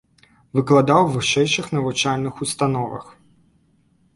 Выкладаў 0.59 1.01
у 1.09 1.11
вышэйшых 1.17 1.69
навучальных 1.77 2.41
установах. 2.47 3.05